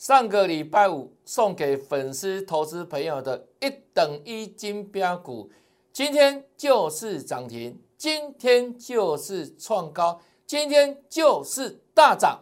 [0.00, 5.50] 上个礼拜五送给粉丝投资朋友的一等一金标股，
[5.92, 12.40] 今天就是涨停，今天就是创高，今天就是大涨。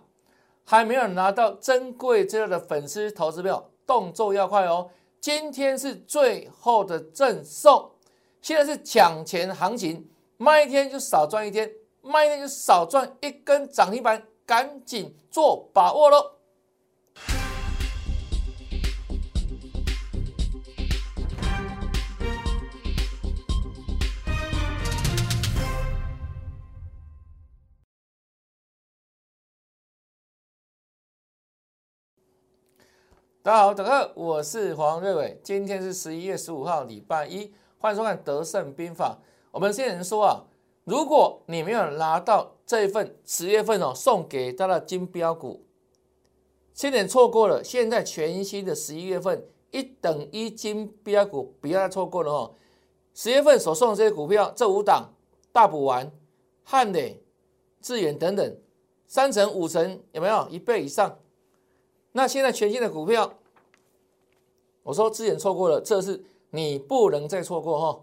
[0.63, 4.89] 还没有拿到珍贵资料的粉丝投资票，动作要快哦！
[5.21, 7.91] 今天是最后的赠送，
[8.41, 11.69] 现在是抢钱行情，卖一天就少赚一天，
[12.03, 16.38] 卖一天就少赚一根涨停板，赶紧做把握喽！
[33.49, 35.41] 大家好，大家好，我是黄瑞伟。
[35.43, 39.17] 今天是十一月十五号，礼拜一，欢迎收看《德胜兵法》。
[39.51, 40.45] 我们先人说啊，
[40.85, 45.65] 如果你没有拿到这一份十月份哦送给他的金标股，
[46.75, 47.65] 先点错过了。
[47.65, 52.55] 现在全新的十一月份一等一金标股，不要再错过了哦。
[53.15, 55.15] 十月份所送的这些股票，这五档
[55.53, 56.13] 大补丸、
[56.65, 57.25] 汉磊、
[57.81, 58.57] 智远等等，
[59.07, 61.19] 三成、五成有没有一倍以上？
[62.13, 63.38] 那现在全新的股票，
[64.89, 68.01] 我说之前错过了，这是你不能再错过哈！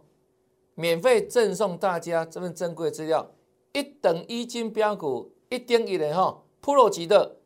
[0.75, 3.31] 免费赠送大家这份珍贵资料，
[3.73, 7.38] 一等一金标股，一丁一人哈，Pro 级的。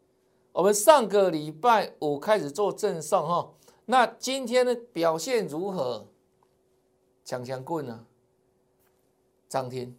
[0.51, 3.53] 我们上个礼拜五开始做赠送哈，
[3.85, 6.07] 那今天的表现如何？
[7.23, 8.05] 强强棍呢？
[9.47, 9.97] 涨停，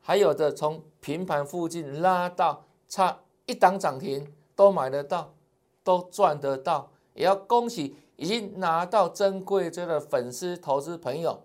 [0.00, 4.30] 还有的从平盘附近拉到差一档涨停。
[4.56, 5.34] 都买得到，
[5.82, 11.42] 都赚得到，也要恭喜已经拿到珍贵这的粉丝投资朋友。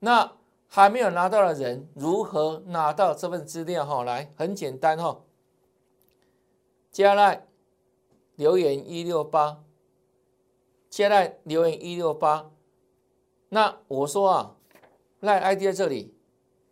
[0.00, 0.32] 那
[0.66, 3.86] 还没有拿到的人，如何拿到这份资料？
[3.86, 5.20] 哈，来，很简单哈，
[6.90, 7.46] 加来
[8.34, 9.62] 留言一六八，
[10.90, 12.50] 加来留言一六八。
[13.50, 14.56] 那我说啊，
[15.20, 16.12] 赖 ID 在这里，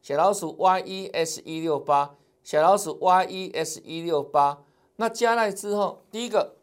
[0.00, 4.64] 小老鼠 yes 一六八，小老鼠 yes 一六八。
[4.96, 6.56] 那加来之后，第一个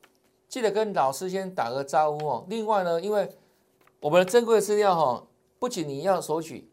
[0.49, 2.45] 记得跟老师先打个招呼哦。
[2.49, 3.29] 另外呢，因为
[4.01, 5.27] 我们的珍贵资料哈，
[5.59, 6.69] 不仅你要索取，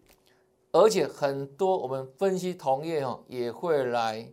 [0.72, 4.32] 而且很多我们分析同业哈也会来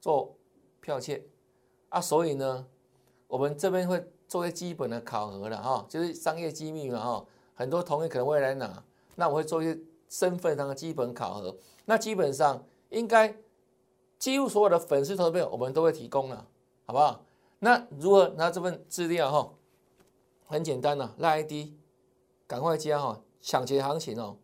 [0.00, 0.34] 做
[0.82, 1.22] 剽窃
[1.90, 2.66] 啊，所以呢，
[3.28, 8.82] 我们这边会做一些基本的考核的哈，就是商业机密嘛哈，很多同业可能会来拿，
[9.14, 11.54] 那我会做一些身份上的基本考核，
[11.84, 13.36] 那基本上应该。
[14.18, 16.46] 几乎所有的粉丝投票，我们都会提供了，
[16.84, 17.24] 好不好？
[17.60, 19.52] 那如何拿这份资料哈？
[20.46, 21.74] 很简单呐，赖 ID，
[22.46, 24.38] 赶快加哈，抢劫行情哦！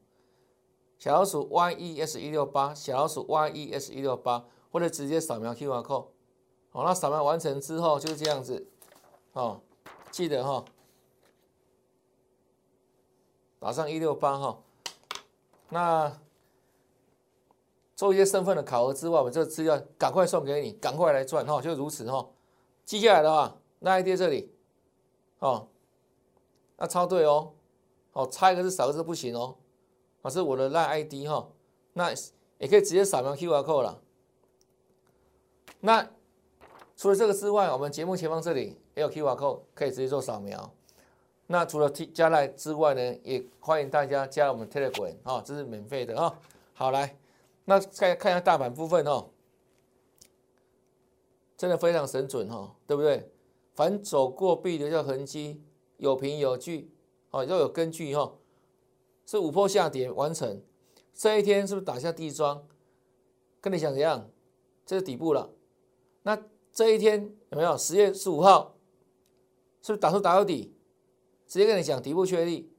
[0.98, 6.06] 小老鼠 yes 一六八，小老鼠 yes 一六八，或者直接扫描 QR code，
[6.70, 8.68] 好，那扫描完成之后就是这样子，
[9.32, 9.60] 哦，
[10.10, 10.64] 记得哈，
[13.58, 14.62] 打上一六八哈，
[15.70, 16.20] 那。
[17.96, 22.28] 做一些身份的考核之外，我这个资料赶快送给你，赶快来赚哈，就如此哈。
[22.86, 24.50] 记下来的话，那 ID 这里，
[25.40, 25.68] 哦，
[26.78, 27.52] 那抄对哦，
[28.12, 29.56] 哦，差一个字少一个字不行哦，
[30.22, 31.48] 啊，是我的赖 ID 哈，
[31.92, 32.10] 那
[32.58, 34.00] 也可以直接扫描 QR code 了。
[35.80, 36.08] 那
[36.96, 40.72] 除了这个之外，我们节目前方这里也有 QR code，可以直接做扫描。
[41.48, 46.38] 那除了 T 加赖之外呢，也欢迎大家加入我们 Telegram 啊，这是免费的啊。
[46.72, 47.16] 好来。
[47.68, 49.28] 那看看一下大盘部分哦，
[51.56, 53.30] 真的非常神准哈，对不对？
[53.74, 55.62] 凡走过必留下痕迹，
[55.98, 56.90] 有凭有据，
[57.30, 58.36] 哦，要有根据哈。
[59.24, 60.62] 是五波下跌完成，
[61.12, 62.66] 这一天是不是打下地桩？
[63.60, 64.30] 跟你想怎样？
[64.84, 65.50] 这是底部了。
[66.22, 66.40] 那
[66.72, 67.76] 这一天有没有？
[67.76, 68.76] 十月十五号
[69.82, 70.72] 是不是打出打到底？
[71.46, 72.70] 直接跟你讲底部确立，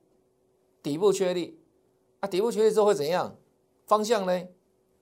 [0.82, 1.60] 底部确立。
[2.20, 3.38] 啊，底部确立之后会怎样？
[3.86, 4.48] 方向呢？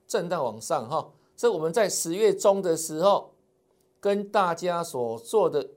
[0.06, 3.34] 震荡往上哈，这我们在十月中的时候
[4.06, 5.68] 跟大家所做的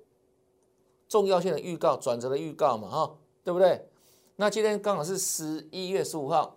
[1.07, 3.89] 重要性的预告、转折的预告嘛哈，对不对？
[4.35, 6.55] 那今天刚好是十一月十五号，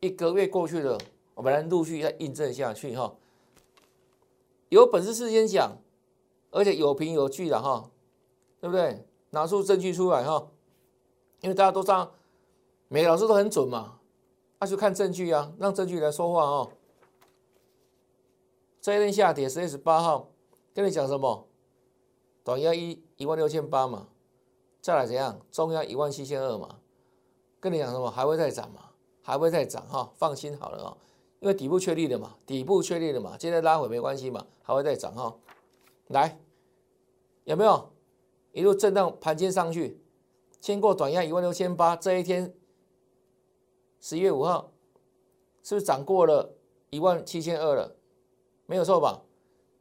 [0.00, 0.98] 一个月过去了，
[1.34, 3.14] 我们来陆续再印证下去哈。
[4.70, 5.76] 有本事事先讲，
[6.50, 7.88] 而且有凭有据的哈，
[8.60, 9.06] 对不对？
[9.30, 10.48] 拿出证据出来哈，
[11.42, 12.14] 因为大家都知道，
[12.88, 14.00] 每个老师都很准嘛，
[14.58, 16.72] 那就看证据啊，让证据来说话哦。
[18.80, 20.31] 这一天下跌，十月十八号
[20.74, 21.48] 跟你讲什么？
[22.44, 24.08] 短压一一万六千八嘛，
[24.80, 25.40] 再来怎样？
[25.50, 26.80] 中压一万七千二嘛，
[27.60, 28.10] 跟你讲什么？
[28.10, 28.90] 还会再涨嘛？
[29.22, 30.12] 还会再涨哈？
[30.16, 30.96] 放心好了哦，
[31.40, 35.38] 因为底部确立的嘛，底部确立的嘛，现在拉回没关系嘛，还会再涨哈。
[36.08, 36.40] 来，
[37.44, 37.92] 有没有
[38.50, 40.00] 一路震荡盘间上去，
[40.58, 42.52] 经过短压一万六千八，这一天
[44.00, 44.72] 十一月五号
[45.62, 46.56] 是不是涨过了
[46.90, 47.96] 一万七千二了？
[48.66, 49.22] 没有错吧？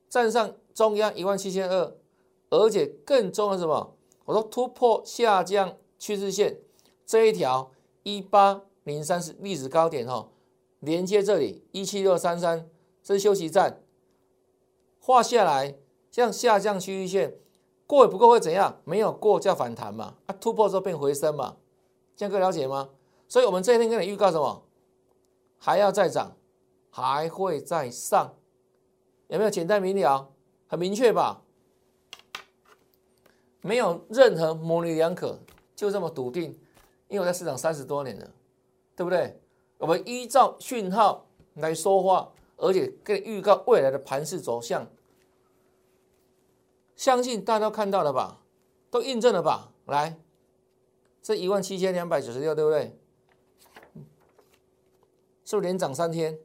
[0.07, 1.95] 站上中央一万七千二，
[2.49, 3.95] 而且更重要是什么？
[4.25, 6.59] 我说突破下降趋势线
[7.05, 7.71] 这一条
[8.03, 10.29] 一八零三是历史高点哈，
[10.79, 12.69] 连接这里一七六三三，
[13.03, 13.81] 这是休息站，
[14.99, 15.77] 画下来
[16.09, 17.35] 像下降趋势线
[17.85, 18.79] 过也不过会怎样？
[18.85, 21.57] 没有过叫反弹嘛，啊突破之后变回升嘛，
[22.15, 22.89] 这样各位了解吗？
[23.27, 24.63] 所以我们这一天跟你预告什么？
[25.57, 26.37] 还要再涨，
[26.89, 28.35] 还会再上。
[29.27, 30.29] 有没有简单明了？
[30.71, 31.43] 很明确吧？
[33.59, 35.37] 没有任何模棱两可，
[35.75, 36.57] 就这么笃定。
[37.09, 38.31] 因为我在市场三十多年了，
[38.95, 39.37] 对不对？
[39.79, 44.87] 我们依照讯号来说话，而且跟预告未来的盘势走向，
[46.95, 48.41] 相信大家都看到了吧？
[48.89, 49.73] 都印证了吧？
[49.87, 50.17] 来，
[51.21, 52.97] 这一万七千两百九十六，对不对？
[55.43, 56.39] 是不是连涨三天？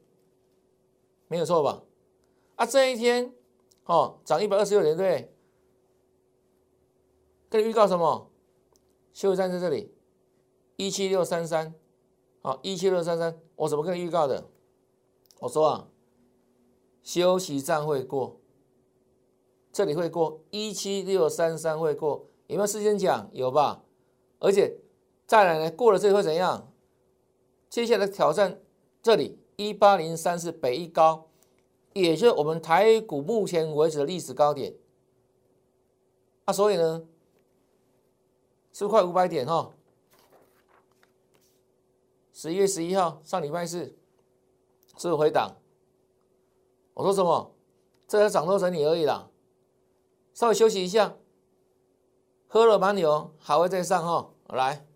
[1.28, 1.84] 没有错吧？
[2.56, 3.32] 啊，这一天
[3.86, 5.32] 哦，涨一百二十六点，对。
[7.48, 8.30] 跟你预告什么？
[9.12, 9.94] 休息站在这里，
[10.76, 11.72] 一七六三三，
[12.42, 14.50] 好，一七六三三，我怎么跟你预告的？
[15.38, 15.88] 我说啊，
[17.02, 18.40] 休息站会过，
[19.72, 23.30] 这里会过，一七六三三会过，有没有事先讲？
[23.32, 23.84] 有吧？
[24.40, 24.76] 而且
[25.26, 26.72] 再来呢，过了这里会怎样？
[27.70, 28.60] 接下来挑战
[29.02, 31.28] 这里一八零三是北一高。
[32.02, 34.74] 也就是我们台股目前为止的历史高点，
[36.44, 37.06] 啊，所以呢，
[38.72, 39.72] 是快五百点哈。
[42.34, 43.96] 十一月十一号上礼拜四，
[44.98, 45.56] 是不回档？
[46.92, 47.54] 我说什么？
[48.06, 49.30] 这要涨多整理而已啦，
[50.34, 51.16] 稍微休息一下，
[52.46, 54.30] 喝了蛮牛，还会再上哈。
[54.48, 54.86] 来，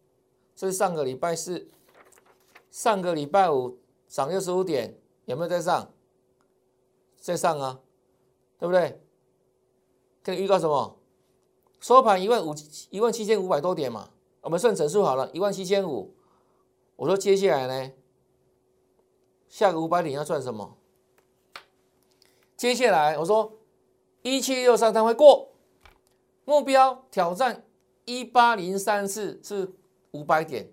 [0.55, 1.67] 这是上个礼拜四，
[2.71, 5.91] 上个礼拜五涨六十五点，有没有再上？
[7.21, 7.79] 在上啊，
[8.59, 9.01] 对不对？
[10.23, 10.97] 跟你预告什么？
[11.79, 12.55] 收盘一万五
[12.91, 16.15] 一万七千五百多点嘛，我们算整数好了，一万七千五。
[16.97, 17.93] 我说接下来呢，
[19.49, 20.77] 下个五百点要赚什么？
[22.57, 23.53] 接下来我说
[24.23, 25.53] 一七六三三会过，
[26.45, 27.65] 目标挑战
[28.05, 29.73] 一八零三四是
[30.11, 30.71] 五百点，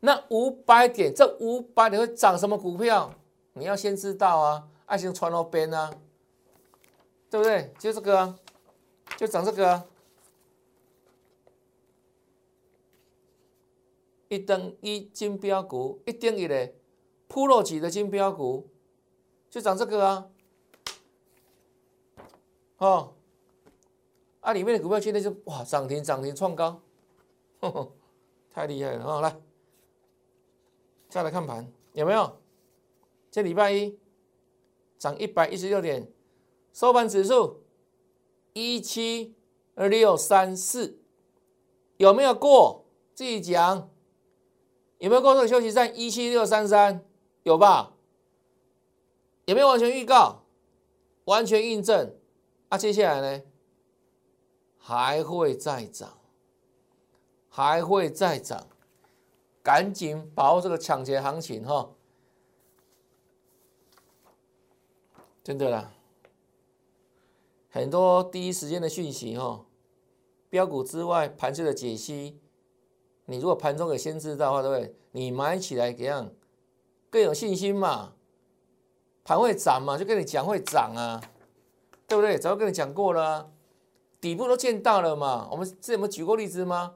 [0.00, 3.12] 那五百点这五百点会涨什么股票？
[3.52, 4.68] 你要先知道啊。
[4.86, 5.92] 爱心穿到边啊，
[7.30, 7.72] 对不对？
[7.78, 8.38] 就这个啊，
[9.16, 9.86] 就涨这个啊，
[14.28, 16.72] 一等一金标股，一等一的
[17.28, 18.68] 铺路级的金标股，
[19.48, 20.30] 就涨这个啊，
[22.78, 23.14] 哦，
[24.40, 26.80] 啊里面的股票现在就哇涨停涨停创高，
[28.52, 29.20] 太厉害了啊！
[29.22, 29.36] 来，
[31.08, 32.36] 再来看盘有没有？
[33.30, 33.98] 这礼拜一。
[34.98, 36.10] 涨一百一十六点，
[36.72, 37.64] 收盘指数
[38.52, 39.34] 一七
[39.74, 40.98] 六三四，
[41.96, 42.84] 有没有过？
[43.14, 43.90] 自己讲，
[44.98, 47.04] 有没有过这个休息站一七六三三？
[47.44, 47.94] 有吧？
[49.44, 50.44] 有没有完全预告？
[51.26, 52.16] 完全印证？
[52.70, 53.44] 啊，接下来呢？
[54.76, 56.18] 还会再涨，
[57.48, 58.66] 还会再涨，
[59.62, 61.93] 赶紧把握这个抢劫行情哈！
[65.44, 65.92] 真的啦，
[67.68, 69.66] 很多第一时间的讯息哈，
[70.48, 72.40] 标股之外盘势的解析，
[73.26, 74.96] 你如果盘中给先知道的话，对不对？
[75.12, 76.32] 你买起来怎样
[77.10, 78.14] 更有信心嘛？
[79.22, 79.98] 盘会涨嘛？
[79.98, 81.20] 就跟你讲会涨啊，
[82.08, 82.38] 对不对？
[82.38, 83.52] 早就跟你讲过了，
[84.22, 85.46] 底部都见到了嘛。
[85.50, 86.94] 我们之前有举过例子吗？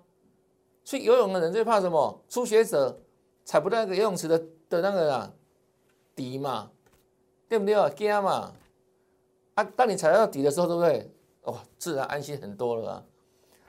[0.84, 2.24] 去游泳的人最怕什么？
[2.30, 3.02] 初学者
[3.44, 4.38] 踩不到那个游泳池的
[4.70, 5.34] 的那个啊
[6.16, 6.70] 底嘛。
[7.48, 7.88] 对不对啊？
[7.90, 8.52] 惊嘛！
[9.54, 11.10] 啊，当你踩到底的时候，对不对？
[11.42, 13.04] 哦，自然安心很多了啊！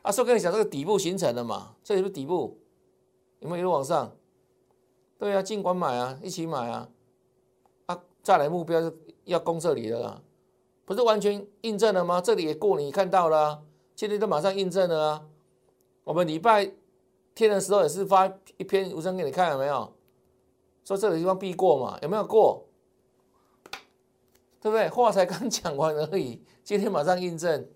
[0.01, 1.75] 啊，说跟你讲，这个底部形成了嘛？
[1.83, 2.57] 这里是底部，
[3.39, 4.12] 有没有一路往上？
[5.17, 6.89] 对啊，尽管买啊，一起买啊！
[7.86, 10.21] 啊，再来目标是要攻这里的啦，
[10.86, 12.19] 不是完全印证了吗？
[12.19, 13.63] 这里也过，你看到了，
[13.95, 15.25] 今天都马上印证了啊！
[16.03, 16.71] 我们礼拜
[17.33, 19.93] 天的时候也是发一篇文章给你看，有没有？
[20.83, 21.98] 说这个地方必过嘛？
[22.01, 22.65] 有没有过？
[24.61, 24.89] 对不对？
[24.89, 27.69] 话才刚讲完而已， 今天马上印证。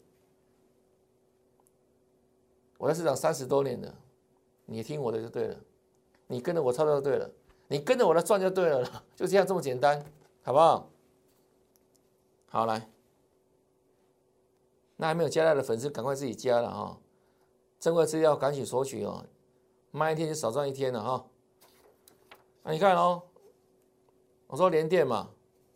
[2.77, 3.95] 我在市场三十多年了，
[4.65, 5.57] 你听我的就对了，
[6.27, 7.31] 你跟着我操作就对了，
[7.67, 8.83] 你跟着我的赚就对了
[9.15, 10.03] 就这样这么简单，
[10.41, 10.89] 好不好？
[12.47, 12.89] 好来，
[14.97, 16.99] 那还没有加来的粉丝赶快自己加了啊！
[17.79, 19.25] 珍贵资料赶紧索取哦，
[19.91, 21.25] 慢一天就少赚一天了哈。
[22.63, 23.23] 那你看哦，
[24.47, 25.31] 我说连电嘛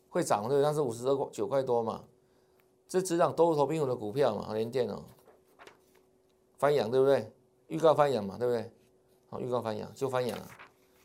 [0.10, 2.04] 会涨对，但是五十二九块多嘛，
[2.88, 5.04] 这只涨多头并股的股票嘛，连电哦，
[6.58, 7.32] 翻阳对不对？
[7.68, 8.72] 预告翻阳嘛，对不对？
[9.30, 10.50] 好，预告翻阳就翻阳了，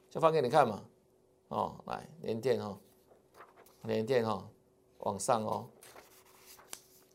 [0.09, 0.85] 就翻给你看嘛。
[1.49, 2.78] 哦，来连电哈，
[3.82, 4.49] 连电哈，
[5.00, 5.68] 往上哦，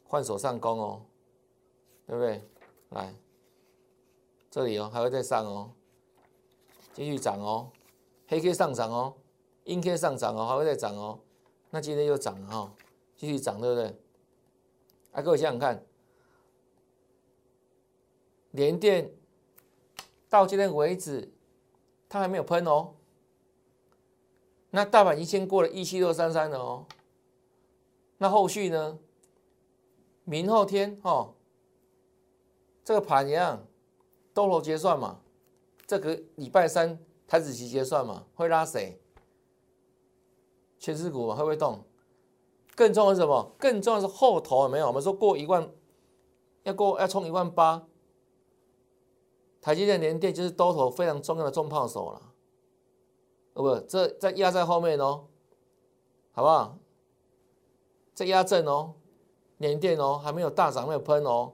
[0.06, 1.02] 换手上攻哦，
[2.06, 2.42] 对不对？
[2.90, 3.16] 来，
[4.52, 5.72] 这里哦，还会再上哦，
[6.94, 7.72] 继续涨哦，
[8.28, 9.16] 黑 K 上涨哦，
[9.64, 11.20] 阴 K 上涨哦，还会再涨哦。
[11.70, 12.74] 那今天又涨了哈，
[13.16, 13.96] 继续涨，对不对？
[15.12, 15.86] 啊，各位想想看，
[18.52, 19.12] 连电。
[20.30, 21.32] 到今天为止，
[22.10, 22.96] 它还没有喷哦。
[24.72, 26.86] 那大盘已经先过了一七六三三了哦。
[28.18, 29.00] 那后续呢？
[30.26, 31.36] 明后天哦，
[32.84, 33.66] 这个盘一样，
[34.34, 35.22] 多头结算嘛。
[35.86, 39.00] 这个礼拜三台子期结算嘛，会拉谁？
[40.80, 41.84] 全市股嘛，会不会动？
[42.76, 43.52] 更重要是什么？
[43.58, 44.88] 更重要是后头有没有？
[44.88, 45.70] 我们说过一万，
[46.64, 47.88] 要过要冲一万八。
[49.60, 52.22] 台积电连电就是多头非常重要的重炮手了，
[53.54, 55.26] 不，这在压在后面哦，
[56.32, 56.78] 好不好？
[58.14, 58.94] 在压阵哦，
[59.58, 61.54] 连电哦，还没有大涨，没有喷哦，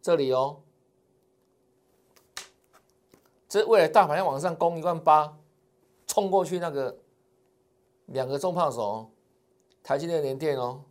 [0.00, 0.60] 这里哦，
[3.48, 5.38] 这未来大盘要往上攻一万八，
[6.06, 6.98] 冲过去那个
[8.08, 9.10] 两个重炮手，
[9.82, 10.82] 台积电联电哦，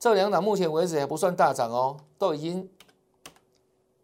[0.00, 2.68] 这两档目前为止还不算大涨哦，都已经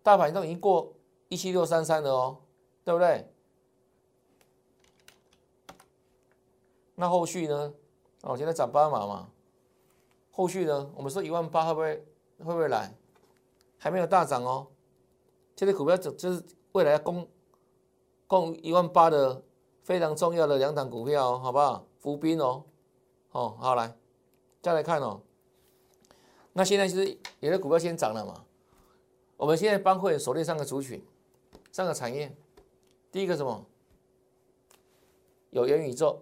[0.02, 0.92] 大盘都已经过。
[1.32, 2.38] 一七六三三了哦，
[2.82, 3.24] 对不对？
[6.96, 7.72] 那后续呢？
[8.22, 9.30] 哦，现在涨八码嘛。
[10.32, 10.90] 后续呢？
[10.96, 12.04] 我们说一万八会不会
[12.38, 12.92] 会不会来？
[13.78, 14.66] 还没有大涨哦。
[15.54, 17.28] 这些股票就就是未来要攻
[18.26, 19.40] 攻一万八的
[19.84, 21.86] 非常重要的两档股票哦，好不好？
[22.00, 22.64] 伏兵哦。
[23.30, 23.96] 哦，好来，
[24.60, 25.20] 再来看哦。
[26.52, 28.44] 那现在其实有的股票先涨了嘛。
[29.36, 31.00] 我们现在帮会锁定三个族群。
[31.72, 32.36] 三个产业，
[33.12, 33.64] 第一个什么？
[35.50, 36.20] 有元宇宙，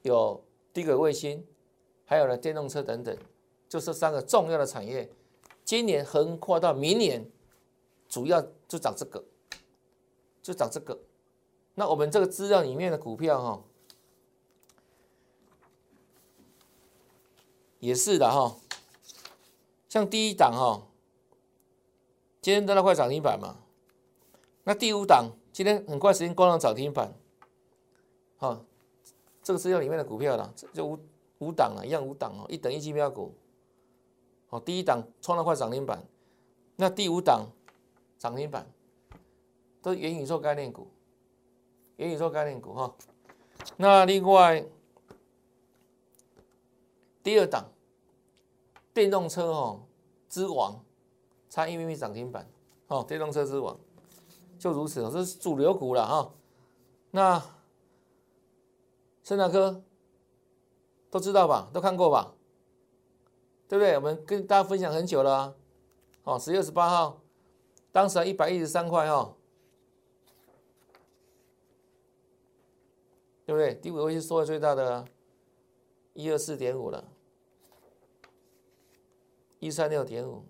[0.00, 0.42] 有
[0.72, 1.46] 低轨卫星，
[2.06, 3.14] 还有呢电动车等等，
[3.68, 5.10] 就是三个重要的产业。
[5.64, 7.30] 今年横跨到明年，
[8.08, 9.22] 主要就涨这个，
[10.42, 10.98] 就涨这个。
[11.74, 13.62] 那我们这个资料里面的股票哈，
[17.80, 18.56] 也是的哈。
[19.88, 20.82] 像第一档哈，
[22.40, 23.56] 今天都在快涨停板嘛。
[24.64, 27.10] 那第五档今天很快时间关了涨停板，
[28.36, 28.62] 好，
[29.42, 30.98] 这个资料里面的股票了，就五
[31.38, 33.32] 五档了，一样五档哦，一等一绩标股，
[34.50, 36.04] 哦，第一档创了块涨停板，
[36.76, 37.46] 那第五档
[38.18, 38.66] 涨停板
[39.80, 40.88] 都是元宇宙概念股，
[41.96, 42.94] 元宇宙概念股哈，
[43.78, 44.66] 那另外
[47.28, 47.70] 第二档
[48.94, 49.86] 电动车哦
[50.30, 50.82] 之王，
[51.50, 52.50] 差一米米涨停板，
[52.86, 53.78] 哦，电动车之王。
[54.58, 56.32] 就如此这是主流股了哈。
[57.10, 57.42] 那
[59.22, 59.82] 圣达科
[61.10, 61.68] 都知道吧？
[61.70, 62.32] 都看过吧？
[63.68, 63.94] 对不对？
[63.96, 65.54] 我们跟大家分享很久了。
[66.24, 67.20] 哦，十月十八号，
[67.92, 69.36] 当时一百一十三块哦，
[73.44, 73.74] 对不对？
[73.74, 75.04] 低轨位是收的最大的，
[76.14, 77.04] 一二四点五了，
[79.58, 80.44] 一三六点五，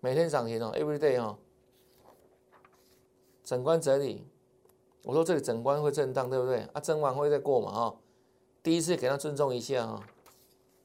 [0.00, 1.38] 每天涨停哦，every day 哈。
[3.44, 4.24] 整关整理，
[5.02, 6.60] 我说这里整关会震荡，对不对？
[6.72, 7.96] 啊，整完会再过嘛，哈。
[8.62, 10.00] 第一次给他尊重一下哈，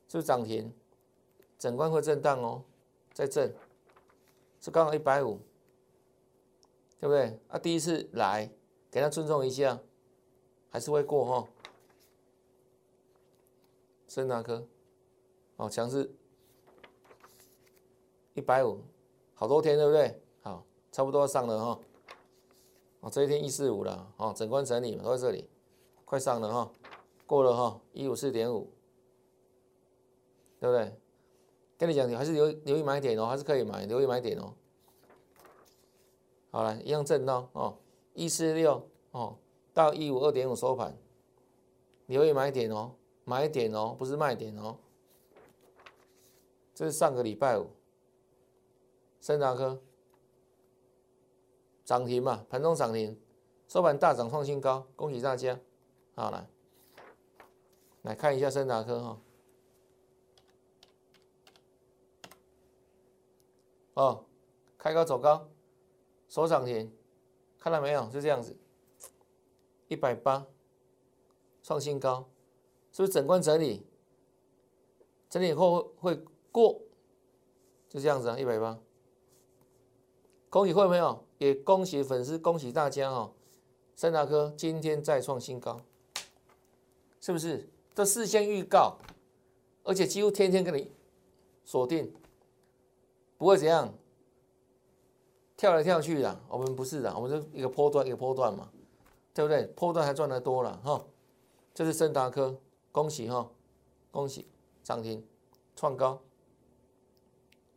[0.07, 0.73] 是不是涨停？
[1.59, 2.63] 整关会震荡哦，
[3.13, 3.53] 再震，
[4.59, 5.39] 是刚好一百五，
[6.99, 7.39] 对不对？
[7.47, 8.49] 啊，第一次来
[8.91, 9.79] 给他尊重一下，
[10.69, 11.47] 还是会过哈。
[14.07, 14.67] 深达科，
[15.57, 16.11] 哦，强势，
[18.37, 18.79] 一百五，
[19.33, 20.21] 好多天，对不对？
[20.43, 21.79] 好，差不多上了哈。
[22.99, 25.49] 哦，这一天一四五了，哦，整关整理嘛都在这里，
[26.05, 26.71] 快上了哈，
[27.25, 28.71] 过了哈，一五四点五，
[30.59, 30.95] 对不对？
[31.79, 34.53] 跟你讲，你还是留留意买点哦，还是可以买，留意买点哦。
[36.51, 37.75] 好了，一样震荡哦，
[38.13, 39.35] 一四六哦，
[39.73, 40.95] 到一五二点五收盘，
[42.05, 42.91] 留意买点哦，
[43.23, 44.77] 买点哦，不是卖点哦。
[46.75, 47.65] 这是上个礼拜五，
[49.27, 49.81] 深达科。
[51.83, 53.19] 涨停嘛，盘中涨停，
[53.67, 55.59] 收盘大涨创新高，恭喜大家！
[56.15, 56.49] 好来，
[58.03, 59.21] 来看一下森达科哈，
[63.95, 64.25] 哦，
[64.77, 65.49] 开高走高，
[66.29, 66.89] 收涨停，
[67.59, 68.09] 看到没有？
[68.09, 68.55] 就这样子，
[69.89, 70.47] 一百八
[71.61, 72.29] 创新高，
[72.93, 73.85] 是不是整关整理？
[75.29, 76.15] 整理以后会
[76.49, 76.81] 过，
[77.89, 78.79] 就这样子啊，一百八。
[80.49, 81.23] 恭喜会没有？
[81.39, 83.31] 也恭喜粉丝，恭喜大家哦！
[83.95, 85.79] 森达科今天再创新高，
[87.19, 87.69] 是不是？
[87.93, 88.97] 这事先预告，
[89.83, 90.91] 而且几乎天天跟你
[91.65, 92.11] 锁定，
[93.37, 93.93] 不会怎样，
[95.55, 96.39] 跳来跳去的。
[96.47, 98.71] 我们不是的，我们是一个波段一个波段嘛，
[99.33, 99.63] 对不对？
[99.75, 101.05] 波段还赚得多了哈。
[101.73, 102.57] 这是森达科，
[102.91, 103.51] 恭喜哈，
[104.09, 104.47] 恭喜
[104.83, 105.23] 涨停
[105.75, 106.19] 创高。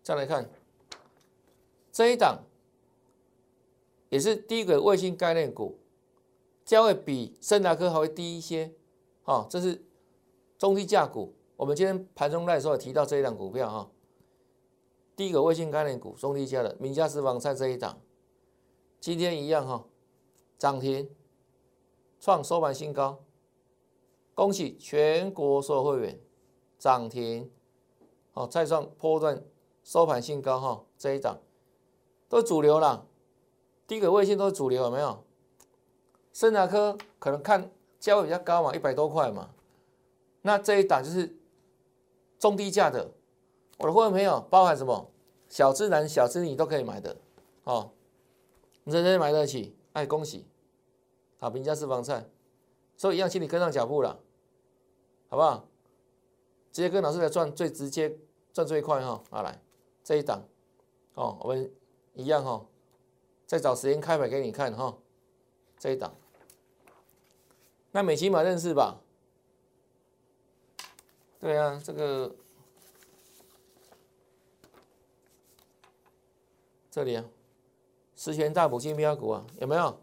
[0.02, 0.48] 再来看
[1.92, 2.38] 这一档。
[4.10, 5.78] 也是第一个卫星概念股，
[6.64, 8.74] 价位比森达科还会低一些，
[9.22, 9.82] 哈，这是
[10.58, 11.34] 中低价股。
[11.56, 13.90] 我们今天盘中来的时候提到这一档股票哈，
[15.14, 18.00] 第一个卫星概念股中低价的名家私房菜这一档，
[18.98, 19.86] 今天一样哈，
[20.58, 21.08] 涨停
[22.18, 23.22] 创收盘新高，
[24.34, 26.20] 恭喜全国所有会员
[26.78, 27.50] 涨停，
[28.32, 29.44] 好再创波段
[29.84, 31.40] 收盘新高哈，这一档。
[32.28, 33.06] 都主流了。
[33.90, 35.24] 第一个卫星都是主流，有没有？
[36.32, 39.50] 森达科可能看价位比较高嘛，一百多块嘛。
[40.42, 41.36] 那这一档就是
[42.38, 43.10] 中低价的，
[43.78, 45.10] 我的会员朋友包含什么？
[45.48, 47.16] 小资男、小资女都可以买的
[47.64, 47.90] 哦，
[48.84, 50.46] 人人买得起，哎，恭喜！
[51.40, 52.30] 好，平价私房菜，
[52.96, 54.20] 所以一样，请你跟上脚步了，
[55.28, 55.66] 好不好？
[56.70, 58.16] 直接跟老师来赚，最直接
[58.52, 59.20] 赚最快哈！
[59.30, 59.60] 好来，
[60.04, 60.44] 这一档
[61.14, 61.68] 哦，我们
[62.14, 62.64] 一样哈。
[63.50, 64.96] 再找时间开牌给你看哈，
[65.76, 66.14] 这一档，
[67.90, 69.00] 那美琪玛认识吧？
[71.40, 72.32] 对啊，这个
[76.92, 77.24] 这里啊，
[78.14, 79.98] 十全大补金标股啊，有没有？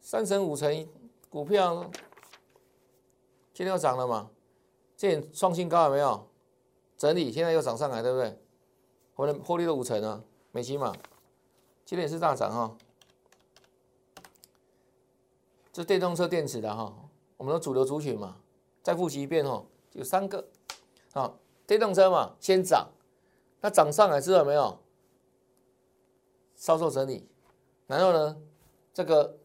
[0.00, 0.88] 三成五成
[1.30, 1.88] 股票，
[3.52, 4.28] 今天又涨了嘛？
[4.96, 6.28] 这创新高有没有？
[6.98, 8.36] 整理现在又涨上来，对不对？
[9.14, 10.92] 我们获利了五成啊，美琪玛。
[11.84, 12.76] 今天也是大涨哈，
[15.70, 16.94] 这电动车电池的哈，
[17.36, 18.38] 我们的主流族群嘛，
[18.82, 20.48] 再复习一遍哈，有三个，
[21.12, 22.88] 好，电动车嘛先涨，
[23.60, 24.78] 那涨上来之后没有，
[26.56, 27.28] 稍作整理，
[27.86, 28.40] 然后呢，
[28.94, 29.36] 这个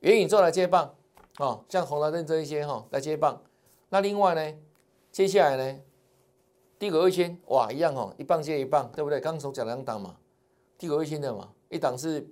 [0.00, 0.94] 元宇宙来接棒，
[1.38, 3.42] 哦，像宏达电这一些哈来接棒，
[3.88, 4.58] 那另外呢，
[5.10, 5.80] 接下来呢，
[6.78, 9.18] 低轨卫星哇一样哈，一棒接一棒，对不对？
[9.18, 10.18] 刚从讲两档嘛，
[10.76, 11.54] 低轨卫星的嘛。
[11.68, 12.26] 一档是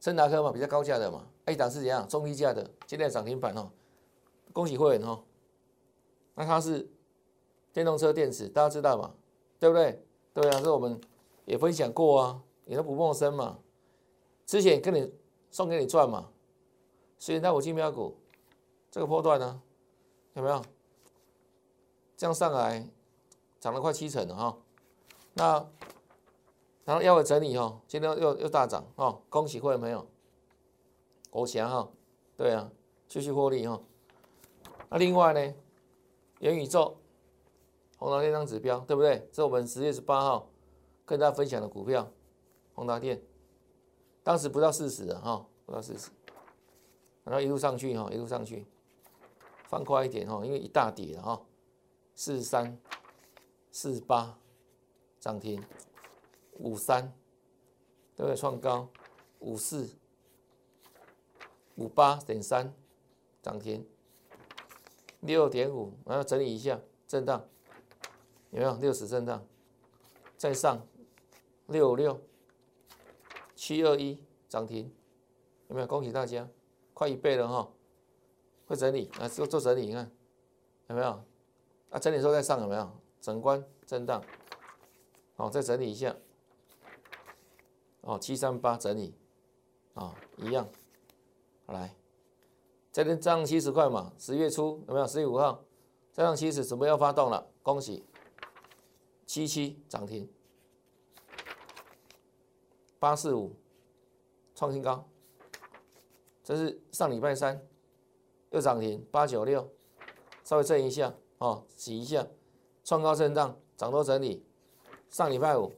[0.00, 3.70] 森达科嘛，比较高价的嘛；一档是怎样中低价的，今天涨停板哦，
[4.52, 5.22] 恭喜会员哦。
[6.34, 6.88] 那它是
[7.72, 9.14] 电动车电池，大家知道嘛？
[9.58, 10.02] 对不对？
[10.34, 11.00] 对啊，这我们
[11.46, 13.58] 也分享过啊，你都不陌生嘛。
[14.44, 15.12] 之前跟你
[15.50, 16.28] 送给你赚嘛，
[17.18, 18.16] 所以那五金标股
[18.90, 19.60] 这个波段呢，
[20.34, 20.62] 有没有？
[22.18, 22.86] 这样上来
[23.60, 24.56] 涨了快七成了哈。
[25.34, 25.66] 那
[26.86, 30.06] 然后要我整理哈，今天又又大涨哦，恭喜会员朋友，
[31.28, 31.90] 国强哈，
[32.36, 32.70] 对啊，
[33.08, 33.82] 继续获利哈。
[34.88, 35.54] 那另外呢，
[36.38, 36.96] 元宇宙，
[37.98, 39.28] 宏达电张指标对不对？
[39.32, 40.48] 这是我们十月十八号
[41.04, 42.08] 跟大家分享的股票，
[42.72, 43.20] 宏达电，
[44.22, 46.10] 当时不到四十的哈，不到四十，
[47.24, 48.64] 然后一路上去哈，一路上去，
[49.64, 51.42] 放快一点哈，因为一大跌了哈，
[52.14, 52.78] 四十三、
[53.72, 54.38] 四十八
[55.18, 55.60] 涨停。
[56.58, 57.12] 五三，
[58.16, 58.36] 对不对？
[58.36, 58.88] 创高，
[59.40, 59.88] 五四，
[61.76, 62.72] 五八点三，
[63.42, 63.86] 涨停，
[65.20, 67.46] 六点五，我要整理一下，震荡，
[68.50, 68.76] 有没有？
[68.76, 69.46] 六十震荡，
[70.36, 70.86] 再上，
[71.66, 72.20] 六六，
[73.54, 74.92] 七二一，涨停，
[75.68, 75.86] 有没有？
[75.86, 76.48] 恭喜大家，
[76.94, 77.70] 快一倍了哈！
[78.66, 80.10] 会整理啊，做做整理，你看
[80.88, 81.22] 有没有？
[81.90, 82.90] 啊，整理之后再上有没有？
[83.20, 84.22] 整关震荡，
[85.36, 86.16] 好，再整理一下。
[88.06, 89.12] 哦，七三八整理，
[89.94, 90.68] 啊，一样，
[91.66, 91.92] 来，
[92.92, 95.06] 这边涨七十块嘛，十月初有没有？
[95.08, 95.64] 十月五号
[96.12, 98.04] 再涨七十，准备要发动了，恭喜，
[99.26, 100.30] 七七涨停，
[103.00, 103.56] 八四五
[104.54, 105.04] 创新高，
[106.44, 107.60] 这是上礼拜三
[108.50, 109.68] 又涨停，八九六
[110.44, 112.24] 稍微震一下，哦，洗一下，
[112.84, 114.46] 创高震荡，涨多整理，
[115.10, 115.72] 上礼拜五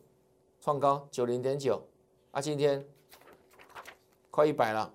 [0.61, 1.83] 创高九零点九。
[2.31, 2.87] 啊，今天
[4.31, 4.93] 快一百了，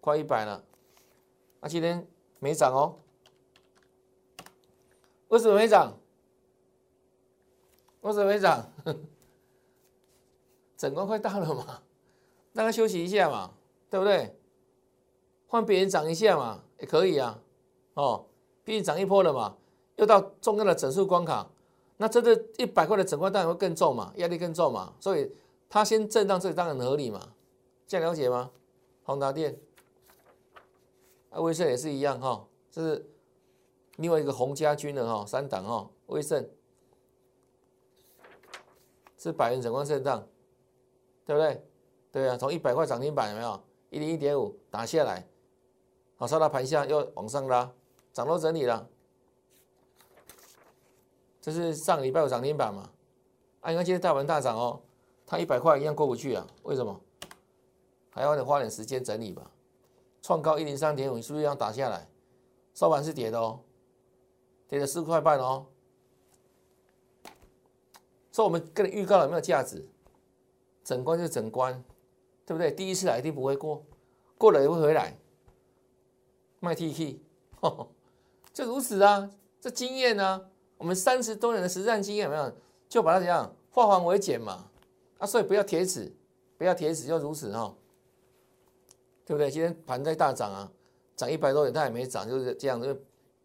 [0.00, 0.64] 快一百了。
[1.60, 2.06] 啊，今天
[2.38, 2.98] 没涨哦，
[5.28, 5.96] 为什么没涨？
[8.00, 8.72] 为什么没涨？
[10.76, 11.82] 整关快到了嘛，
[12.52, 13.54] 让它休息一下嘛，
[13.88, 14.36] 对不对？
[15.46, 17.40] 换别人涨一下嘛，也可以啊。
[17.94, 18.26] 哦，
[18.64, 19.56] 毕竟涨一波了嘛，
[19.96, 21.48] 又到重要的整数关卡，
[21.98, 25.30] 那这个一百块的整块当然会更重嘛，压力更重嘛，所以
[25.72, 27.32] 它先震荡，这当然合理嘛。
[27.86, 28.50] 这样了解吗？
[29.04, 29.58] 宏达电，
[31.30, 33.10] 啊，威盛也是一样哈，这是
[33.96, 36.46] 另外一个洪家军的哈，三档哈，威盛
[39.16, 40.28] 是百元整块震荡，
[41.24, 41.66] 对不对？
[42.12, 43.58] 对啊，从一百块涨停板有没有？
[43.88, 45.26] 一零一点五打下来，
[46.16, 47.72] 好，杀到盘下又往上拉。
[48.12, 48.86] 涨多整理了，
[51.40, 52.90] 这是上礼拜有涨停板嘛？
[53.62, 54.82] 啊，你看今天大盘大涨哦，
[55.32, 56.46] 它一百块一样过不去啊？
[56.64, 57.00] 为什么？
[58.10, 59.50] 还要得花点时间整理吧。
[60.20, 62.06] 创高一零三点五，你是不是要打下来？
[62.74, 63.60] 收盘是跌的哦，
[64.68, 65.64] 跌了四块半哦。
[68.30, 69.88] 所以我们跟你预告了没有价值？
[70.84, 71.82] 整关就整关，
[72.44, 72.70] 对不对？
[72.70, 73.82] 第一次来一定不会过，
[74.36, 75.16] 过了也会回来。
[76.60, 77.22] 卖 T K，
[78.52, 79.30] 就如此啊，
[79.62, 82.52] 这经验呢，我们三十多年的实战经验有没有？
[82.86, 84.68] 就把它怎样化繁为简嘛，
[85.22, 86.12] 啊，所以不要铁齿，
[86.58, 87.72] 不要铁齿，就如此哈，
[89.24, 89.48] 对不对？
[89.48, 90.68] 今天盘在大涨啊，
[91.14, 92.92] 涨一百多点，它也没涨，就是这样，就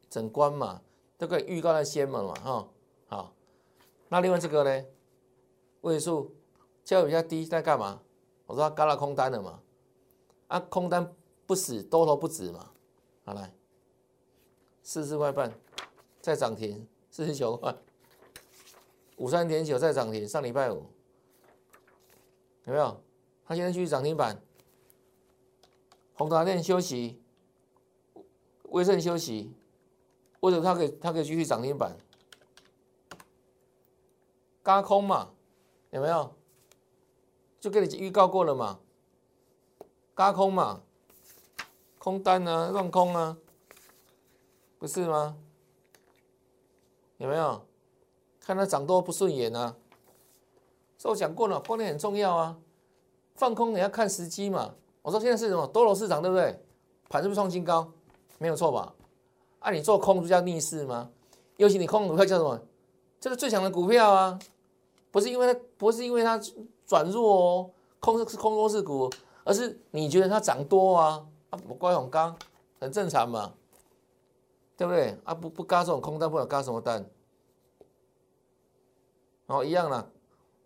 [0.10, 0.82] 整关嘛，
[1.20, 2.68] 都可以预告在先嘛嘛哈，
[3.06, 3.34] 好，
[4.10, 4.86] 那另外这个呢，
[5.82, 6.34] 位数
[6.84, 8.02] 价位比较低，在干嘛？
[8.48, 9.60] 我说它嘎了空单了嘛，
[10.48, 11.14] 啊，空单
[11.46, 12.72] 不死，多头不止嘛，
[13.24, 13.54] 好来。
[14.82, 15.54] 四十块半，
[16.22, 17.76] 再涨停，四十九块，
[19.18, 20.84] 五三点九再涨停，上礼拜五
[22.68, 23.02] 有没有？
[23.46, 24.42] 它现在继续涨停板，
[26.14, 27.18] 宏达电休息，
[28.64, 29.54] 威盛休息，
[30.42, 31.98] 或者它可以它可以继续涨停板，
[34.62, 35.32] 嘎空嘛，
[35.92, 36.36] 有没有？
[37.62, 38.80] 就跟你预告过了嘛，
[40.14, 40.84] 嘎空嘛，
[41.98, 43.38] 空单啊，乱空啊。
[44.78, 45.36] 不是吗？
[47.18, 47.66] 有没有
[48.42, 49.76] 看它涨多不顺眼啊？
[50.98, 52.58] 所以我讲过了，观念很重要啊。
[53.36, 54.74] 放空你要看时机嘛。
[55.02, 56.60] 我说现在是什么多头市场，对不对？
[57.10, 57.92] 盘是不是创新高？
[58.40, 58.94] 没有错吧？
[59.60, 61.10] 啊，你做空就叫逆势吗？
[61.58, 62.60] 尤其你空股票叫什么？
[63.20, 64.40] 这是最强的股票啊！
[65.12, 66.40] 不是因为它不是因为它
[66.86, 69.10] 转弱哦，空是空多是股，
[69.44, 71.26] 而是你觉得它涨多啊？
[71.50, 72.36] 啊，我乖很刚，
[72.80, 73.54] 很正常嘛。
[74.76, 75.34] 对不对啊？
[75.34, 77.04] 不不嘎这种空单，不管嘎什么单，
[79.48, 80.08] 哦一样啦。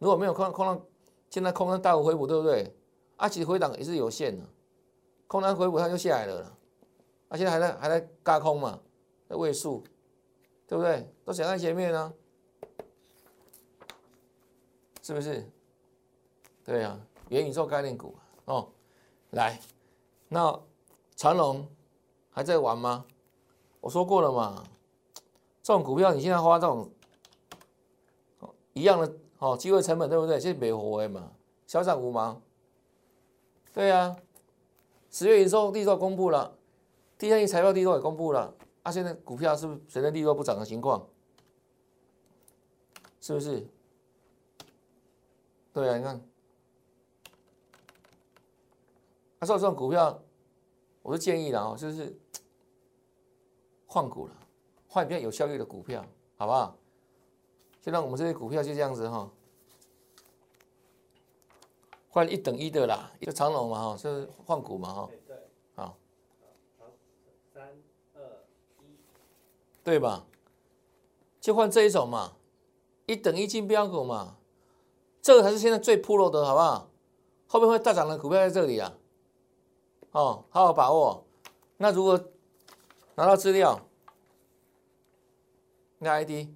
[0.02, 0.82] 如果没有空空单，
[1.30, 2.76] 现在空单大幅回补，对不对？
[3.18, 4.44] 啊，其实回档也是有限的，
[5.28, 6.58] 空单回补它就下来了。
[7.30, 8.80] 啊，现在还在还在嘎空嘛，
[9.30, 9.84] 在位数，
[10.66, 11.08] 对不对？
[11.24, 12.12] 都想在前面呢，
[15.04, 15.48] 是不是？
[16.66, 18.70] 对呀，元宇宙概念股哦，
[19.30, 19.62] 来，
[20.30, 20.60] 那
[21.16, 21.68] 长龙
[22.32, 23.06] 还在玩吗？
[23.82, 24.64] 我说过了嘛，
[25.62, 26.90] 这种股票你现在花这种
[28.74, 30.40] 一样的哦机会成本，对不对？
[30.40, 31.32] 这是没活的嘛，
[31.66, 32.40] 小涨五毛。
[33.74, 34.16] 对呀，
[35.10, 36.56] 十月营收利润公布了，
[37.18, 41.08] 第三季财报利润也公布了，啊，现在股票是不是随着利润不涨的情况？
[43.20, 43.68] 是不是？
[45.74, 46.22] 对啊，你看，
[49.40, 50.22] 啊说这种股票，
[51.02, 52.16] 我是建议的哦，就是。
[53.94, 54.34] 换股了，
[54.88, 56.06] 换比较有效率的股票，
[56.38, 56.78] 好不好？
[57.82, 59.30] 现在我们这些股票就这样子哈，
[62.10, 65.36] 换一等一的啦，一个长龙嘛哈，是换股嘛哈，对，
[65.76, 65.98] 好，
[66.78, 66.86] 好，
[67.52, 67.64] 三
[68.14, 68.22] 二
[68.82, 68.98] 一，
[69.84, 70.28] 对吧？
[71.40, 72.34] 就换这一种嘛，
[73.08, 74.38] 一等一金标股嘛，
[75.22, 76.88] 这个才是现在最铺路的，好不好？
[77.48, 78.94] 后面会大涨的股票在这里啊，
[80.12, 81.26] 哦，好好把握。
[81.78, 82.18] 那如果
[83.16, 83.80] 拿到资料，
[85.98, 86.48] 那 ID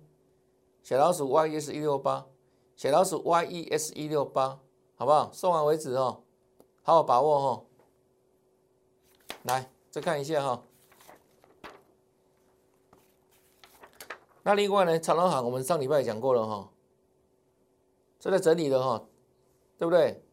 [0.86, 2.28] 小老鼠 YES 一六八，
[2.76, 4.60] 小老鼠 YES 一六八，
[4.94, 5.32] 好不好？
[5.34, 6.22] 送完为止哦，
[6.84, 7.66] 好好把握哦。
[9.46, 10.62] 来，再看一下哈。
[14.44, 16.70] 那另外呢，长隆行我们上礼拜也讲过了哈，
[18.20, 19.04] 这在整理的哈，
[19.80, 20.24] 对不对？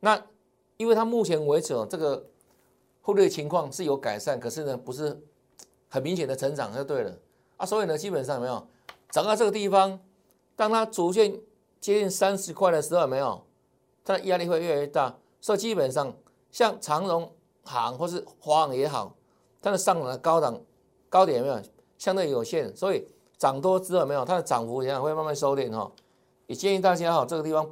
[0.00, 0.22] 那
[0.76, 2.28] 因为它目前为止哦，这个
[3.00, 5.26] 汇率情况是有改善，可是呢，不是。
[5.88, 7.16] 很明显的成长就对了
[7.56, 8.68] 啊，所以呢，基本上有没有
[9.14, 10.00] 涨到这个地方，
[10.56, 11.40] 当它逐渐
[11.80, 13.46] 接近三十块的时候，没有
[14.02, 16.12] 它的压力会越来越大，所以基本上
[16.50, 19.14] 像长荣行或是华航也好，
[19.62, 20.60] 它的上涨的高档
[21.08, 21.62] 高点有没有
[21.96, 23.06] 相对有限，所以
[23.38, 25.92] 涨多之后没有它的涨幅也会慢慢收敛哈。
[26.48, 27.70] 也建议大家哈，这个地方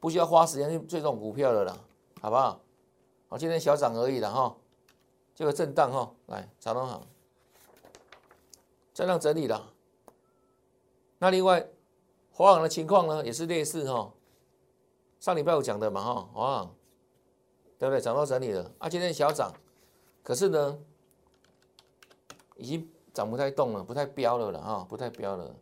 [0.00, 1.76] 不需要花时间去追这种股票的啦，
[2.22, 2.58] 好不好？
[3.28, 4.56] 好，今天小涨而已了哈，
[5.34, 7.02] 这个震荡哈，来长隆好，
[8.94, 9.74] 震荡整理了。
[11.20, 11.68] 那另外，
[12.32, 14.10] 华航的情况呢，也是类似哈，
[15.20, 16.74] 上礼拜五讲的嘛哈，华航
[17.78, 18.00] 对不对？
[18.00, 19.52] 涨到整理了，啊，今天小涨，
[20.22, 20.78] 可是呢，
[22.56, 25.54] 已经涨不太动了，不太飙了了哈，不太飙了，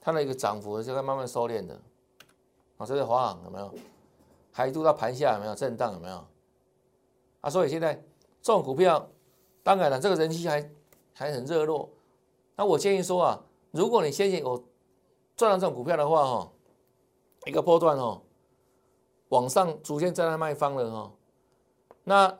[0.00, 1.80] 它的一个涨幅是在慢慢收敛的。
[2.76, 3.72] 啊，这是华航有没有？
[4.50, 6.26] 海度到盘下有没有震荡有没有？
[7.40, 7.94] 啊，所以现在
[8.42, 9.08] 这种股票，
[9.62, 10.70] 当然了，这个人气还
[11.12, 11.88] 还很热络。
[12.56, 14.64] 那我建议说啊，如果你先前有
[15.36, 16.52] 赚到这种股票的话，哈，
[17.46, 18.22] 一个波段哦，
[19.28, 21.12] 往上逐渐站在卖方了哈。
[22.04, 22.38] 那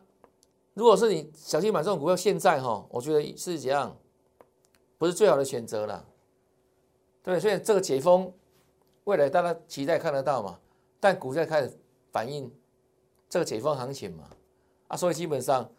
[0.74, 3.96] 如果是你小心买这种股票，现在哈，我觉得是怎样，
[4.98, 6.04] 不是最好的选择了。
[7.22, 8.32] 对，所以这个解封。
[9.04, 10.58] 未来大家期待看得到嘛？
[10.98, 11.78] 但股价开始
[12.10, 12.50] 反映
[13.28, 14.30] 这个解封行情嘛？
[14.88, 15.70] 啊，所以基本上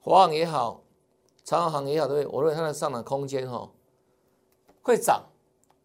[0.00, 0.82] 华航也好，
[1.44, 2.36] 长航航也好，对不对？
[2.36, 3.70] 我认为它的上涨空间哈
[4.82, 5.26] 会涨，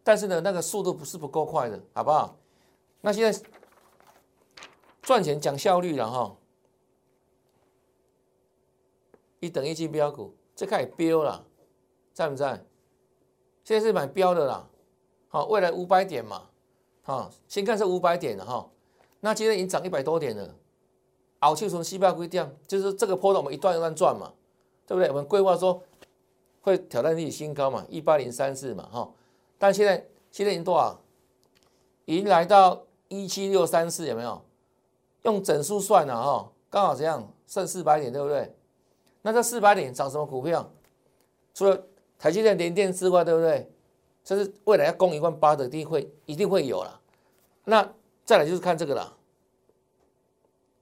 [0.04, 2.36] 但是呢，那个速度不是不够快的，好不好？
[3.00, 3.48] 那现在
[5.02, 6.36] 赚钱讲效率了哈，
[9.40, 11.44] 一等一金标股，这开始标了，
[12.12, 12.64] 在不在？
[13.64, 14.68] 现在是买标的啦，
[15.28, 16.48] 好，未来五百点嘛。
[17.02, 18.68] 好，先看这五百点的哈，
[19.20, 20.54] 那今天已经涨一百多点了。
[21.40, 24.32] 熬就从西八规定，就是这个波段我们一段一段赚嘛，
[24.86, 25.08] 对不对？
[25.08, 25.82] 我们规划说
[26.60, 29.12] 会挑战历史新高嘛，一八零三四嘛哈。
[29.62, 31.00] 但现在现在已经多少？
[32.04, 34.44] 已经来到一七六三四，有没有？
[35.22, 38.56] 用整数算了哈，刚好这样剩四百点，对不对？
[39.20, 40.68] 那这四百点涨什么股票？
[41.54, 41.80] 除了
[42.18, 43.72] 台积电、联电之外，对不对？
[44.24, 47.00] 这是未来要攻一万八的，一定会一定会有了。
[47.62, 47.88] 那
[48.24, 49.16] 再来就是看这个了。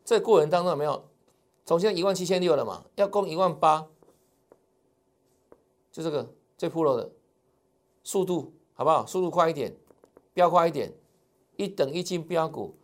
[0.07, 1.05] 这过程当中有没有？
[1.67, 3.87] 从现在一万七千六了嘛，要攻一万八，
[5.93, 7.11] 就这个最 pro 的
[8.03, 9.05] 速度好不好？
[9.05, 9.77] 速度快一点，
[10.33, 10.91] 飙快一点，
[11.57, 12.75] 一等一进标股。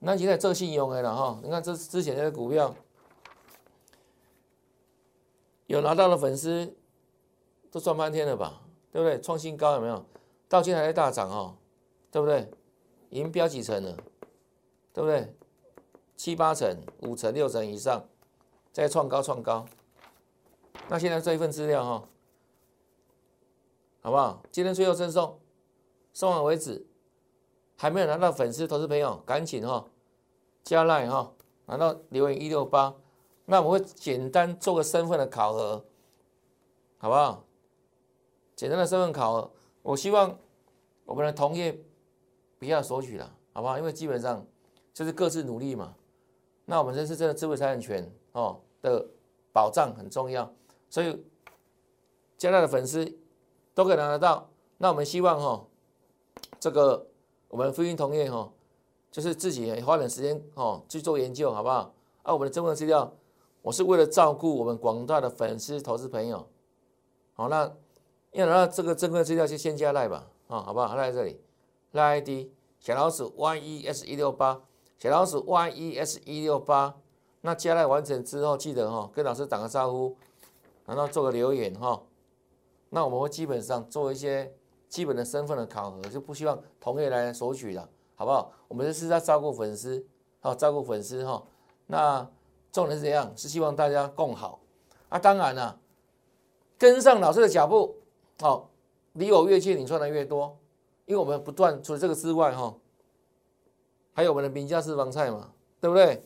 [0.00, 2.74] 那现在这信用的了哈，你看这之前的股票
[5.66, 6.76] 有拿到的粉丝
[7.70, 8.60] 都赚翻天了吧？
[8.92, 9.18] 对不对？
[9.18, 10.04] 创新高有没有？
[10.46, 11.56] 到现在还在大涨哦，
[12.10, 12.46] 对不对？
[13.08, 13.96] 已经飙几层了，
[14.92, 15.34] 对不对？
[16.16, 18.04] 七八层、五层、六层以上，
[18.72, 19.64] 再创高创高。
[20.90, 22.04] 那现在这一份资料哈，
[24.00, 24.42] 好不好？
[24.50, 25.40] 今天最后赠送，
[26.12, 26.86] 送完为止。
[27.80, 29.88] 还没有拿到粉丝投资朋友，赶紧哈
[30.64, 31.32] 加赖哈，
[31.66, 32.96] 拿到留言一六八。
[33.44, 35.86] 那我会简单做个身份的考核，
[36.98, 37.44] 好不好？
[38.56, 40.36] 简单的身份考核，我希望
[41.04, 41.80] 我们的同业
[42.58, 43.78] 不要索取了，好不好？
[43.78, 44.44] 因为基本上
[44.92, 45.94] 就是各自努力嘛。
[46.64, 49.08] 那我们这是真的智慧财产权哦的
[49.52, 50.52] 保障很重要，
[50.90, 51.24] 所以
[52.36, 53.16] 加大的粉丝
[53.78, 54.48] 都可以拿得到。
[54.78, 55.64] 那我们希望哈，
[56.58, 57.06] 这个
[57.46, 58.50] 我们福音同业哈，
[59.12, 61.94] 就是自己花点时间哦去做研究，好不好？
[62.24, 63.12] 啊，我们的真份资料，
[63.62, 66.44] 我是为了照顾我们广大的粉丝投资朋友，
[67.34, 67.72] 好那。
[68.32, 70.94] 要拿到这个正规资料，就先加赖吧，啊，好不好？
[70.94, 71.40] 赖在这里，
[71.92, 74.60] 赖 ID 小老鼠 Y E S 一六八，
[74.98, 76.94] 小老鼠 Y E S 一六八。
[77.40, 80.14] 那加赖完成之后，记得哈，跟老师打个招呼，
[80.84, 82.02] 然后做个留言哈。
[82.90, 84.52] 那我们会基本上做一些
[84.88, 88.52] 基本的身份的考核，就不希望同业来索取了，好不好？
[88.66, 90.04] 我们是在照顾粉丝，
[90.40, 91.42] 好照顾粉丝哈。
[91.86, 92.28] 那
[92.72, 93.32] 重点是怎样？
[93.36, 94.60] 是希望大家共好
[95.08, 95.18] 啊。
[95.18, 95.78] 当然了，
[96.78, 97.96] 跟上老师的脚步。
[98.40, 98.70] 好，
[99.14, 100.56] 离我越近，你赚的越多，
[101.06, 102.72] 因为我们不断除了这个之外，哈，
[104.12, 106.22] 还有我们的名家私房菜嘛，对不对？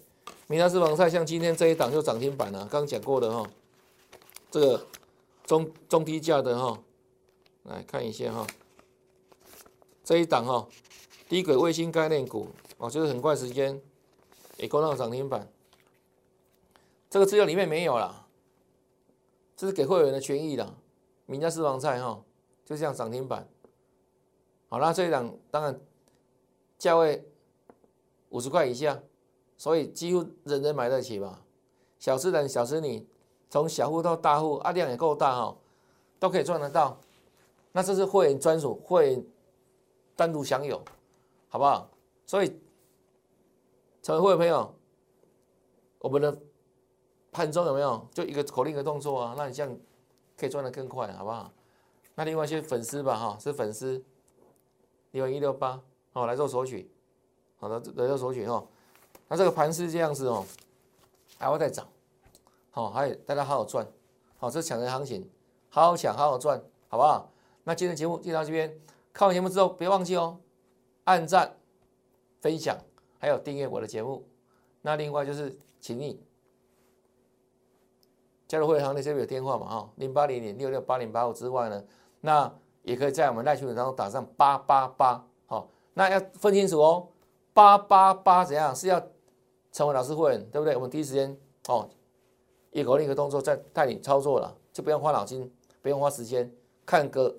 [0.47, 3.49] 名家私房菜像今天这一档就涨停板了，刚讲过的哈，
[4.51, 4.87] 这个
[5.53, 6.83] 中中低价的哈，
[7.65, 8.47] 来看一下哈，
[10.03, 10.67] 这一档哈，
[11.29, 13.79] 低轨卫星概念股哦，就是很快时间
[14.57, 15.47] 也攻到涨停板，
[17.11, 18.27] 这个资料里面没有了，
[19.55, 20.75] 这是给会员的权益的。
[21.27, 22.25] 名家私房菜哈，
[22.65, 23.47] 就这样涨停板。
[24.71, 25.79] 好那这一档当然
[26.79, 27.29] 价位
[28.31, 29.03] 五十块以下，
[29.59, 31.45] 所以几乎人人买得起吧。
[31.99, 33.07] 小资人、小资女，
[33.53, 35.55] 从小户到大户，啊量也够大哈，
[36.19, 36.99] 都可以赚得到。
[37.73, 39.27] 那这是会员专属，会员
[40.17, 40.83] 单独享有，
[41.51, 41.87] 好不好？
[42.25, 42.59] 所以
[44.03, 44.75] 成为会员朋友，
[45.99, 46.35] 我们的
[47.31, 49.35] 盘中有没有就一个口令的动作啊？
[49.37, 49.79] 那你这样。
[50.35, 51.53] 可以赚得更快，好不好？
[52.17, 54.03] 那另外一些粉丝吧，哈，是粉丝，
[55.13, 55.81] 六一六八，
[56.13, 56.91] 好来做索取，
[57.59, 58.65] 好的来做索取哈。
[59.29, 60.45] 那这个盘是这样子哦，
[61.39, 61.87] 还会再涨，
[62.75, 63.87] 好，还有大家好好赚，
[64.39, 65.31] 好，这是抢人行情，
[65.69, 66.59] 好好抢，好好赚，
[66.89, 67.31] 好不好？
[67.65, 68.75] 那今天节目就到这边，
[69.13, 70.39] 看完节目之后别忘记哦，
[71.05, 71.55] 按赞、
[72.41, 72.75] 分享，
[73.19, 74.27] 还有订阅我的节目。
[74.81, 76.25] 那另外就是，请你
[78.49, 79.69] 加入会员行列，这边有电话嘛？
[79.69, 81.85] 哈，零八零零六六八零八五之外呢，
[82.23, 82.51] 那
[82.85, 87.09] 也可以在我们赖群当中打上八八八，好，那要分清楚哦，
[87.53, 88.99] 八八八怎样是要
[89.71, 90.75] 成为老师会员，对不对？
[90.75, 91.37] 我们第一时间
[91.69, 91.87] 哦，
[92.73, 95.49] 一口令一个动作再带你操作了，就不用花脑筋，
[95.81, 96.53] 不用花时间，
[96.85, 97.33] 看个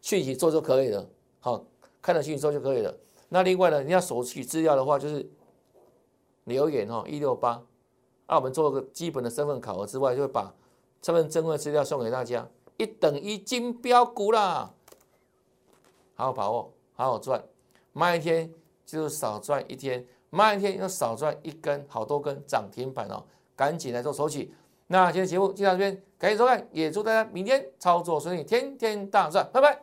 [0.00, 1.04] 讯息做就可以了，
[1.40, 1.64] 好，
[2.00, 2.96] 看了讯息做就可以了。
[3.28, 5.28] 那另外呢，你要索取资料的话，就是。
[6.44, 7.62] 留言哦，一六八，
[8.26, 10.54] 那我们做个基本的身份考核之外，就会把
[11.00, 14.74] 身份证的资料送给大家，一等一金标股啦，
[16.14, 17.42] 好好把握，好好赚，
[17.94, 18.52] 慢一天
[18.84, 23.24] 就少赚一天，慢一天要少赚一根，好多根涨停板哦，
[23.56, 24.52] 赶紧来做索取。
[24.86, 29.80] 那今天节目就到这边，感谢收看，也祝大家明天操作顺利，天天大赚，拜拜。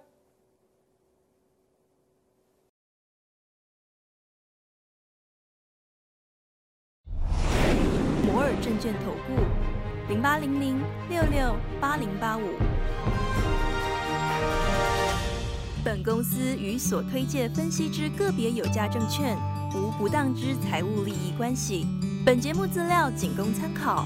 [8.24, 9.42] 摩尔证券投顾
[10.08, 12.44] 零八零零六六八零八五。
[15.84, 19.36] 本公司与所推介分析之个别有价证券
[19.76, 21.88] 无不当之财务利益关系。
[22.24, 24.06] 本节目资料仅供参考，